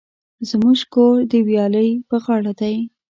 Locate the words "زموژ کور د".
0.49-1.33